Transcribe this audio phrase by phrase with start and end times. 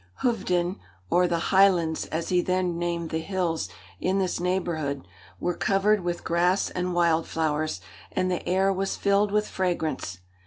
[0.23, 0.79] Hoofden,
[1.11, 3.69] or the Highlands, as he then named the hills
[3.99, 5.07] in this neighbourhood,
[5.39, 10.17] "were covered with grass and wild flowers, and the air was filled with fragrance."